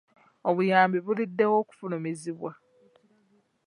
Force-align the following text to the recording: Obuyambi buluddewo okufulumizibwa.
Obuyambi 0.49 0.97
buluddewo 1.05 1.55
okufulumizibwa. 1.61 2.51